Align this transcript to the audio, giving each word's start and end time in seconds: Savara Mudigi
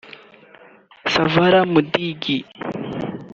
Savara 1.13 1.59
Mudigi 1.73 2.37